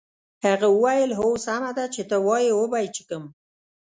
[0.45, 3.23] هغه وویل هو سمه ده چې ته وایې وبه یې څښم.